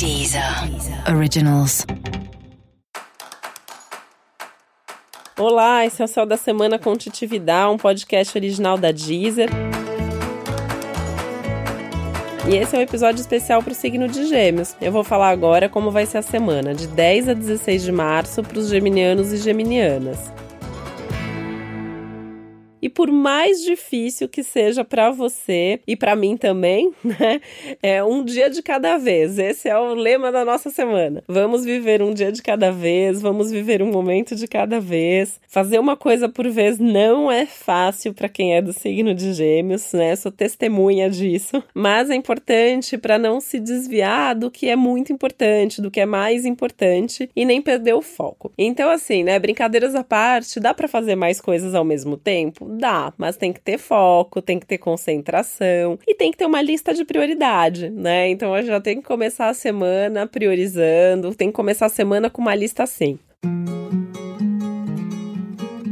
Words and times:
Deezer 0.00 0.42
Originals. 1.14 1.84
Olá, 5.38 5.84
esse 5.84 6.00
é 6.00 6.04
o 6.06 6.08
Céu 6.08 6.24
da 6.24 6.38
Semana 6.38 6.78
com 6.78 6.96
Titividade, 6.96 7.70
um 7.70 7.76
podcast 7.76 8.38
original 8.38 8.78
da 8.78 8.92
Deezer. 8.92 9.50
E 12.48 12.56
esse 12.56 12.74
é 12.74 12.78
um 12.78 12.82
episódio 12.82 13.20
especial 13.20 13.62
para 13.62 13.72
o 13.72 13.74
signo 13.74 14.08
de 14.08 14.26
Gêmeos. 14.26 14.74
Eu 14.80 14.90
vou 14.90 15.04
falar 15.04 15.28
agora 15.28 15.68
como 15.68 15.90
vai 15.90 16.06
ser 16.06 16.16
a 16.16 16.22
semana, 16.22 16.74
de 16.74 16.86
10 16.86 17.28
a 17.28 17.34
16 17.34 17.82
de 17.82 17.92
março, 17.92 18.42
para 18.42 18.58
os 18.58 18.70
geminianos 18.70 19.34
e 19.34 19.36
geminianas. 19.36 20.32
E 22.82 22.88
por 22.88 23.10
mais 23.10 23.62
difícil 23.62 24.28
que 24.28 24.42
seja 24.42 24.84
para 24.84 25.10
você 25.10 25.80
e 25.86 25.96
para 25.96 26.16
mim 26.16 26.36
também, 26.36 26.92
né? 27.04 27.40
É 27.82 28.02
um 28.02 28.24
dia 28.24 28.48
de 28.48 28.62
cada 28.62 28.96
vez. 28.96 29.38
Esse 29.38 29.68
é 29.68 29.78
o 29.78 29.94
lema 29.94 30.32
da 30.32 30.44
nossa 30.44 30.70
semana. 30.70 31.22
Vamos 31.28 31.64
viver 31.64 32.02
um 32.02 32.12
dia 32.12 32.32
de 32.32 32.42
cada 32.42 32.70
vez, 32.70 33.20
vamos 33.20 33.50
viver 33.50 33.82
um 33.82 33.90
momento 33.90 34.34
de 34.34 34.46
cada 34.46 34.80
vez. 34.80 35.40
Fazer 35.48 35.78
uma 35.78 35.96
coisa 35.96 36.28
por 36.28 36.48
vez 36.48 36.78
não 36.78 37.30
é 37.30 37.46
fácil 37.46 38.14
para 38.14 38.28
quem 38.28 38.54
é 38.54 38.62
do 38.62 38.72
signo 38.72 39.14
de 39.14 39.32
Gêmeos, 39.32 39.92
né? 39.92 40.16
Sou 40.16 40.32
testemunha 40.32 41.10
disso, 41.10 41.62
mas 41.74 42.10
é 42.10 42.14
importante 42.14 42.96
para 42.96 43.18
não 43.18 43.40
se 43.40 43.58
desviar 43.58 44.34
do 44.34 44.50
que 44.50 44.68
é 44.68 44.76
muito 44.76 45.12
importante, 45.12 45.82
do 45.82 45.90
que 45.90 46.00
é 46.00 46.06
mais 46.06 46.44
importante 46.44 47.28
e 47.34 47.44
nem 47.44 47.60
perder 47.60 47.94
o 47.94 48.02
foco. 48.02 48.52
Então 48.56 48.90
assim, 48.90 49.22
né, 49.24 49.38
brincadeiras 49.38 49.94
à 49.94 50.04
parte, 50.04 50.60
dá 50.60 50.72
para 50.72 50.88
fazer 50.88 51.14
mais 51.14 51.40
coisas 51.40 51.74
ao 51.74 51.84
mesmo 51.84 52.16
tempo? 52.16 52.69
Dá, 52.72 53.12
mas 53.18 53.36
tem 53.36 53.52
que 53.52 53.60
ter 53.60 53.78
foco, 53.78 54.40
tem 54.40 54.58
que 54.58 54.66
ter 54.66 54.78
concentração 54.78 55.98
e 56.06 56.14
tem 56.14 56.30
que 56.30 56.38
ter 56.38 56.46
uma 56.46 56.62
lista 56.62 56.94
de 56.94 57.04
prioridade, 57.04 57.90
né? 57.90 58.28
Então 58.28 58.56
eu 58.56 58.62
já 58.64 58.80
tenho 58.80 59.02
que 59.02 59.08
começar 59.08 59.48
a 59.48 59.54
semana 59.54 60.26
priorizando, 60.26 61.34
tem 61.34 61.48
que 61.48 61.54
começar 61.54 61.86
a 61.86 61.90
semana 61.90 62.30
com 62.30 62.40
uma 62.40 62.54
lista 62.54 62.84
assim 62.84 63.18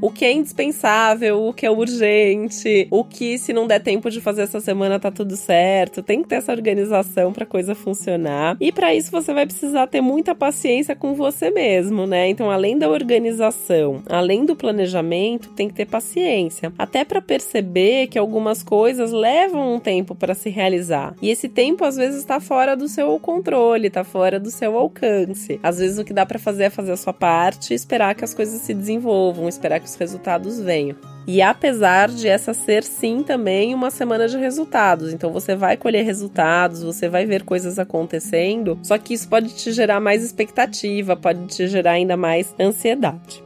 o 0.00 0.10
que 0.10 0.24
é 0.24 0.32
indispensável, 0.32 1.42
o 1.42 1.52
que 1.52 1.66
é 1.66 1.70
urgente, 1.70 2.88
o 2.90 3.04
que 3.04 3.38
se 3.38 3.52
não 3.52 3.66
der 3.66 3.80
tempo 3.80 4.10
de 4.10 4.20
fazer 4.20 4.42
essa 4.42 4.60
semana 4.60 4.98
tá 4.98 5.10
tudo 5.10 5.36
certo. 5.36 6.02
Tem 6.02 6.22
que 6.22 6.28
ter 6.28 6.36
essa 6.36 6.52
organização 6.52 7.32
para 7.32 7.46
coisa 7.46 7.74
funcionar. 7.74 8.56
E 8.60 8.72
para 8.72 8.94
isso 8.94 9.10
você 9.10 9.32
vai 9.32 9.46
precisar 9.46 9.86
ter 9.86 10.00
muita 10.00 10.34
paciência 10.34 10.96
com 10.96 11.14
você 11.14 11.50
mesmo, 11.50 12.06
né? 12.06 12.28
Então, 12.28 12.50
além 12.50 12.78
da 12.78 12.88
organização, 12.88 14.02
além 14.08 14.44
do 14.44 14.56
planejamento, 14.56 15.50
tem 15.50 15.68
que 15.68 15.74
ter 15.74 15.86
paciência, 15.86 16.72
até 16.78 17.04
para 17.04 17.20
perceber 17.20 18.06
que 18.06 18.18
algumas 18.18 18.62
coisas 18.62 19.12
levam 19.12 19.74
um 19.74 19.80
tempo 19.80 20.14
para 20.14 20.34
se 20.34 20.48
realizar. 20.48 21.14
E 21.20 21.30
esse 21.30 21.48
tempo 21.48 21.84
às 21.84 21.96
vezes 21.96 22.20
está 22.20 22.40
fora 22.40 22.76
do 22.76 22.88
seu 22.88 23.18
controle, 23.18 23.88
está 23.88 24.04
fora 24.04 24.38
do 24.38 24.50
seu 24.50 24.76
alcance. 24.76 25.58
Às 25.62 25.78
vezes 25.78 25.98
o 25.98 26.04
que 26.04 26.12
dá 26.12 26.24
para 26.24 26.38
fazer 26.38 26.64
é 26.64 26.70
fazer 26.70 26.92
a 26.92 26.96
sua 26.96 27.12
parte, 27.12 27.74
esperar 27.74 28.14
que 28.14 28.24
as 28.24 28.34
coisas 28.34 28.60
se 28.60 28.72
desenvolvam, 28.72 29.48
esperar 29.48 29.80
que 29.80 29.89
os 29.90 29.96
resultados 29.96 30.60
venham. 30.60 30.96
E 31.26 31.42
apesar 31.42 32.08
de 32.08 32.26
essa 32.26 32.54
ser 32.54 32.82
sim 32.82 33.22
também 33.22 33.74
uma 33.74 33.90
semana 33.90 34.26
de 34.26 34.36
resultados, 34.36 35.12
então 35.12 35.32
você 35.32 35.54
vai 35.54 35.76
colher 35.76 36.04
resultados, 36.04 36.82
você 36.82 37.08
vai 37.08 37.26
ver 37.26 37.44
coisas 37.44 37.78
acontecendo, 37.78 38.78
só 38.82 38.98
que 38.98 39.14
isso 39.14 39.28
pode 39.28 39.54
te 39.54 39.70
gerar 39.70 40.00
mais 40.00 40.24
expectativa, 40.24 41.14
pode 41.16 41.46
te 41.46 41.68
gerar 41.68 41.92
ainda 41.92 42.16
mais 42.16 42.54
ansiedade. 42.58 43.44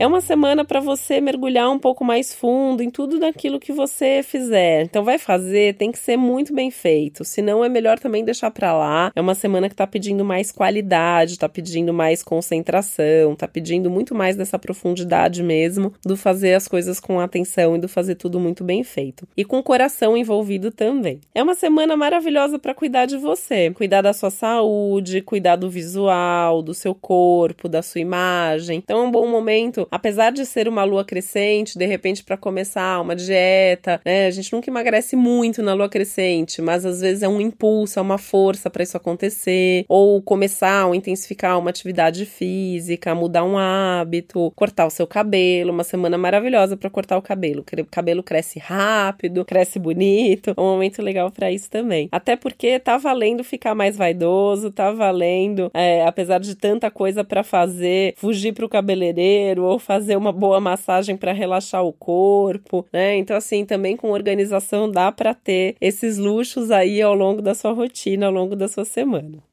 É 0.00 0.06
uma 0.06 0.22
semana 0.22 0.64
para 0.64 0.80
você 0.80 1.20
mergulhar 1.20 1.70
um 1.70 1.78
pouco 1.78 2.02
mais 2.02 2.34
fundo 2.34 2.82
em 2.82 2.88
tudo 2.88 3.18
daquilo 3.18 3.60
que 3.60 3.70
você 3.70 4.22
fizer. 4.22 4.84
Então 4.84 5.04
vai 5.04 5.18
fazer, 5.18 5.74
tem 5.74 5.92
que 5.92 5.98
ser 5.98 6.16
muito 6.16 6.54
bem 6.54 6.70
feito. 6.70 7.22
Senão 7.22 7.62
é 7.62 7.68
melhor 7.68 7.98
também 7.98 8.24
deixar 8.24 8.50
para 8.50 8.72
lá. 8.72 9.12
É 9.14 9.20
uma 9.20 9.34
semana 9.34 9.68
que 9.68 9.74
tá 9.74 9.86
pedindo 9.86 10.24
mais 10.24 10.50
qualidade, 10.50 11.38
tá 11.38 11.50
pedindo 11.50 11.92
mais 11.92 12.22
concentração, 12.22 13.36
tá 13.36 13.46
pedindo 13.46 13.90
muito 13.90 14.14
mais 14.14 14.36
dessa 14.36 14.58
profundidade 14.58 15.42
mesmo 15.42 15.92
do 16.02 16.16
fazer 16.16 16.54
as 16.54 16.66
coisas 16.66 16.98
com 16.98 17.20
atenção 17.20 17.76
e 17.76 17.78
do 17.78 17.86
fazer 17.86 18.14
tudo 18.14 18.40
muito 18.40 18.64
bem 18.64 18.82
feito. 18.82 19.28
E 19.36 19.44
com 19.44 19.58
o 19.58 19.62
coração 19.62 20.16
envolvido 20.16 20.70
também. 20.70 21.20
É 21.34 21.42
uma 21.42 21.54
semana 21.54 21.94
maravilhosa 21.94 22.58
para 22.58 22.72
cuidar 22.72 23.04
de 23.04 23.18
você, 23.18 23.70
cuidar 23.72 24.00
da 24.00 24.14
sua 24.14 24.30
saúde, 24.30 25.20
cuidar 25.20 25.56
do 25.56 25.68
visual, 25.68 26.62
do 26.62 26.72
seu 26.72 26.94
corpo, 26.94 27.68
da 27.68 27.82
sua 27.82 28.00
imagem. 28.00 28.78
Então 28.78 29.00
é 29.00 29.02
um 29.02 29.10
bom 29.10 29.26
momento 29.26 29.89
apesar 29.90 30.30
de 30.30 30.46
ser 30.46 30.68
uma 30.68 30.84
lua 30.84 31.04
crescente, 31.04 31.78
de 31.78 31.86
repente 31.86 32.22
para 32.22 32.36
começar 32.36 33.00
uma 33.00 33.16
dieta, 33.16 34.00
né? 34.04 34.26
A 34.26 34.30
gente 34.30 34.52
nunca 34.52 34.70
emagrece 34.70 35.16
muito 35.16 35.62
na 35.62 35.74
lua 35.74 35.88
crescente, 35.88 36.62
mas 36.62 36.86
às 36.86 37.00
vezes 37.00 37.22
é 37.22 37.28
um 37.28 37.40
impulso, 37.40 37.98
é 37.98 38.02
uma 38.02 38.18
força 38.18 38.70
para 38.70 38.82
isso 38.82 38.96
acontecer, 38.96 39.84
ou 39.88 40.22
começar 40.22 40.86
ou 40.86 40.94
intensificar 40.94 41.58
uma 41.58 41.70
atividade 41.70 42.24
física, 42.24 43.14
mudar 43.14 43.44
um 43.44 43.58
hábito, 43.58 44.52
cortar 44.54 44.86
o 44.86 44.90
seu 44.90 45.06
cabelo, 45.06 45.72
uma 45.72 45.84
semana 45.84 46.16
maravilhosa 46.16 46.76
para 46.76 46.90
cortar 46.90 47.16
o 47.18 47.22
cabelo. 47.22 47.64
O 47.80 47.86
cabelo 47.86 48.22
cresce 48.22 48.58
rápido, 48.58 49.44
cresce 49.44 49.78
bonito, 49.78 50.54
é 50.56 50.60
um 50.60 50.72
momento 50.72 51.02
legal 51.02 51.30
para 51.30 51.50
isso 51.50 51.68
também. 51.68 52.08
Até 52.12 52.36
porque 52.36 52.78
tá 52.78 52.96
valendo 52.96 53.42
ficar 53.42 53.74
mais 53.74 53.96
vaidoso, 53.96 54.70
tá 54.70 54.92
valendo, 54.92 55.70
é, 55.74 56.04
apesar 56.06 56.38
de 56.38 56.54
tanta 56.54 56.90
coisa 56.90 57.24
para 57.24 57.42
fazer, 57.42 58.14
fugir 58.16 58.52
pro 58.52 58.68
cabeleireiro 58.68 59.64
ou 59.64 59.79
fazer 59.80 60.16
uma 60.16 60.32
boa 60.32 60.60
massagem 60.60 61.16
para 61.16 61.32
relaxar 61.32 61.84
o 61.84 61.92
corpo, 61.92 62.86
né? 62.92 63.16
Então, 63.16 63.36
assim, 63.36 63.64
também 63.64 63.96
com 63.96 64.10
organização 64.10 64.90
dá 64.90 65.10
para 65.10 65.34
ter 65.34 65.76
esses 65.80 66.18
luxos 66.18 66.70
aí 66.70 67.02
ao 67.02 67.14
longo 67.14 67.42
da 67.42 67.54
sua 67.54 67.72
rotina, 67.72 68.26
ao 68.26 68.32
longo 68.32 68.54
da 68.54 68.68
sua 68.68 68.84
semana. 68.84 69.49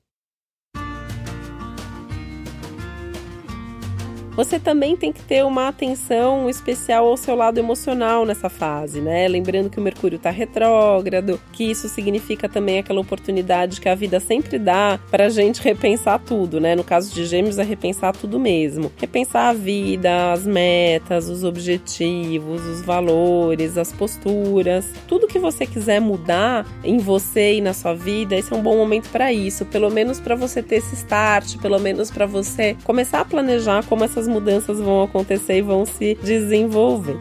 Você 4.38 4.60
também 4.60 4.96
tem 4.96 5.12
que 5.12 5.24
ter 5.24 5.44
uma 5.44 5.68
atenção 5.68 6.48
especial 6.48 7.08
ao 7.08 7.18
seu 7.18 7.34
lado 7.34 7.58
emocional 7.58 8.24
nessa 8.24 8.50
fase, 8.50 9.02
né? 9.02 9.28
Lembrando 9.28 9.68
que 9.68 9.80
o 9.80 9.82
Mercúrio 9.82 10.18
está 10.18 10.30
retrógrado, 10.30 11.42
que 11.52 11.64
isso 11.64 11.90
significa 11.90 12.48
também 12.48 12.78
aquela 12.78 13.02
oportunidade 13.02 13.82
que 13.82 13.90
a 13.90 13.96
vida 13.96 14.20
sempre 14.20 14.60
dá 14.60 15.00
para 15.10 15.26
a 15.26 15.30
gente 15.30 15.60
repensar 15.60 16.20
tudo, 16.20 16.62
né? 16.62 16.76
No 16.76 16.84
caso 16.84 17.12
de 17.16 17.26
Gêmeos, 17.26 17.58
é 17.58 17.64
repensar 17.64 18.16
tudo 18.16 18.40
mesmo. 18.40 18.92
Repensar 18.98 19.50
a 19.50 19.54
vida, 19.54 20.32
as 20.32 20.46
metas, 20.46 21.30
os 21.30 21.44
objetivos, 21.44 22.64
os 22.64 22.84
valores, 22.84 23.76
as 23.76 23.92
posturas, 23.92 24.86
tudo 25.08 25.26
que 25.26 25.40
você 25.40 25.66
quiser 25.66 26.00
mudar 26.00 26.64
em 26.84 27.00
você 27.00 27.56
e 27.56 27.62
na 27.62 27.74
sua 27.74 27.96
vida, 27.96 28.36
esse 28.36 28.54
é 28.54 28.56
um 28.56 28.62
bom 28.62 28.78
momento 28.78 29.10
para 29.10 29.34
isso, 29.34 29.66
pelo 29.66 29.90
menos 29.90 30.20
para 30.20 30.36
você 30.36 30.62
ter 30.62 30.76
esse 30.76 30.94
start, 30.94 31.58
pelo 31.58 31.80
menos 31.80 32.12
para 32.12 32.28
você 32.28 32.78
começar 32.84 33.22
a 33.22 33.26
planejar 33.26 33.84
como 33.88 34.04
essas 34.04 34.27
mudanças 34.28 34.80
vão 34.80 35.04
acontecer 35.04 35.58
e 35.58 35.62
vão 35.62 35.86
se 35.86 36.16
desenvolver. 36.22 37.18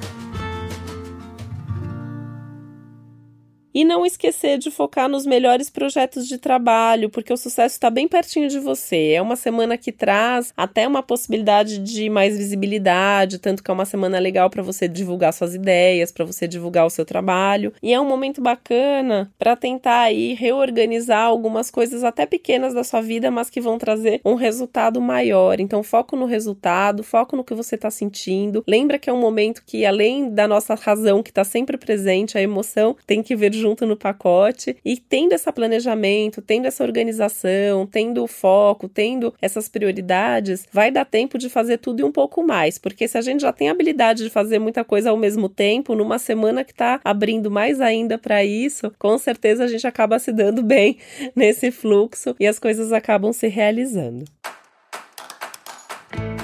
E 3.76 3.84
não 3.84 4.06
esquecer 4.06 4.56
de 4.56 4.70
focar 4.70 5.06
nos 5.06 5.26
melhores 5.26 5.68
projetos 5.68 6.26
de 6.26 6.38
trabalho, 6.38 7.10
porque 7.10 7.30
o 7.30 7.36
sucesso 7.36 7.74
está 7.74 7.90
bem 7.90 8.08
pertinho 8.08 8.48
de 8.48 8.58
você. 8.58 9.12
É 9.12 9.20
uma 9.20 9.36
semana 9.36 9.76
que 9.76 9.92
traz 9.92 10.50
até 10.56 10.88
uma 10.88 11.02
possibilidade 11.02 11.78
de 11.80 12.08
mais 12.08 12.38
visibilidade, 12.38 13.38
tanto 13.38 13.62
que 13.62 13.70
é 13.70 13.74
uma 13.74 13.84
semana 13.84 14.18
legal 14.18 14.48
para 14.48 14.62
você 14.62 14.88
divulgar 14.88 15.30
suas 15.34 15.54
ideias, 15.54 16.10
para 16.10 16.24
você 16.24 16.48
divulgar 16.48 16.86
o 16.86 16.90
seu 16.90 17.04
trabalho. 17.04 17.70
E 17.82 17.92
é 17.92 18.00
um 18.00 18.08
momento 18.08 18.40
bacana 18.40 19.30
para 19.38 19.54
tentar 19.54 20.04
aí 20.04 20.32
reorganizar 20.32 21.26
algumas 21.26 21.70
coisas 21.70 22.02
até 22.02 22.24
pequenas 22.24 22.72
da 22.72 22.82
sua 22.82 23.02
vida, 23.02 23.30
mas 23.30 23.50
que 23.50 23.60
vão 23.60 23.76
trazer 23.76 24.22
um 24.24 24.36
resultado 24.36 25.02
maior. 25.02 25.60
Então, 25.60 25.82
foco 25.82 26.16
no 26.16 26.24
resultado, 26.24 27.02
foco 27.02 27.36
no 27.36 27.44
que 27.44 27.52
você 27.52 27.74
está 27.74 27.90
sentindo. 27.90 28.64
Lembra 28.66 28.98
que 28.98 29.10
é 29.10 29.12
um 29.12 29.20
momento 29.20 29.62
que, 29.66 29.84
além 29.84 30.30
da 30.30 30.48
nossa 30.48 30.74
razão 30.74 31.22
que 31.22 31.28
está 31.28 31.44
sempre 31.44 31.76
presente, 31.76 32.38
a 32.38 32.40
emoção 32.40 32.96
tem 33.06 33.22
que 33.22 33.36
ver 33.36 33.52
junto 33.52 33.65
junto 33.66 33.84
no 33.84 33.96
pacote 33.96 34.76
e 34.84 34.96
tendo 34.96 35.32
esse 35.32 35.50
planejamento, 35.50 36.40
tendo 36.40 36.66
essa 36.66 36.84
organização, 36.84 37.84
tendo 37.84 38.22
o 38.22 38.28
foco, 38.28 38.88
tendo 38.88 39.34
essas 39.42 39.68
prioridades, 39.68 40.64
vai 40.72 40.92
dar 40.92 41.04
tempo 41.04 41.36
de 41.36 41.48
fazer 41.48 41.78
tudo 41.78 42.00
e 42.00 42.04
um 42.04 42.12
pouco 42.12 42.44
mais, 42.44 42.78
porque 42.78 43.08
se 43.08 43.18
a 43.18 43.20
gente 43.20 43.40
já 43.40 43.52
tem 43.52 43.68
a 43.68 43.72
habilidade 43.72 44.22
de 44.22 44.30
fazer 44.30 44.60
muita 44.60 44.84
coisa 44.84 45.10
ao 45.10 45.16
mesmo 45.16 45.48
tempo, 45.48 45.96
numa 45.96 46.18
semana 46.18 46.62
que 46.62 46.70
está 46.70 47.00
abrindo 47.04 47.50
mais 47.50 47.80
ainda 47.80 48.16
para 48.16 48.44
isso, 48.44 48.92
com 49.00 49.18
certeza 49.18 49.64
a 49.64 49.66
gente 49.66 49.86
acaba 49.86 50.18
se 50.20 50.30
dando 50.30 50.62
bem 50.64 50.98
nesse 51.34 51.72
fluxo 51.72 52.36
e 52.38 52.46
as 52.46 52.60
coisas 52.60 52.92
acabam 52.92 53.32
se 53.32 53.48
realizando. 53.48 54.24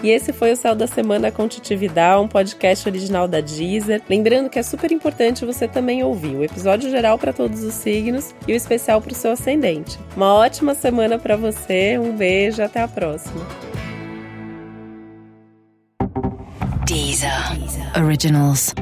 E 0.02 0.10
esse 0.10 0.32
foi 0.32 0.52
o 0.52 0.56
Céu 0.56 0.74
da 0.74 0.86
Semana 0.86 1.30
com 1.30 1.46
Titividade, 1.46 2.20
um 2.20 2.26
podcast 2.26 2.88
original 2.88 3.28
da 3.28 3.40
Deezer. 3.40 4.02
Lembrando 4.08 4.50
que 4.50 4.58
é 4.58 4.62
super 4.62 4.90
importante 4.90 5.44
você 5.44 5.68
também 5.68 6.02
ouvir 6.02 6.34
o 6.34 6.42
episódio 6.42 6.90
geral 6.90 7.18
para 7.18 7.32
todos 7.32 7.62
os 7.62 7.74
signos 7.74 8.34
e 8.48 8.52
o 8.52 8.56
especial 8.56 9.00
para 9.00 9.12
o 9.12 9.14
seu 9.14 9.30
ascendente. 9.30 9.98
Uma 10.16 10.34
ótima 10.34 10.74
semana 10.74 11.18
para 11.18 11.36
você, 11.36 11.98
um 11.98 12.16
beijo, 12.16 12.62
até 12.62 12.80
a 12.80 12.88
próxima. 12.88 13.46
Deezer, 16.84 17.58
Deezer. 17.58 18.04
Originals. 18.04 18.74